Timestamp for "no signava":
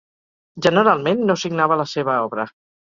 1.29-1.81